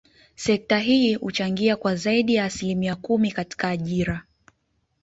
Sekta 0.35 0.79
hii 0.79 1.13
huchangia 1.15 1.75
kwa 1.75 1.95
zaidi 1.95 2.35
ya 2.35 2.45
asilimia 2.45 2.95
kumi 2.95 3.31
katika 3.31 3.69
ajira 3.69 4.23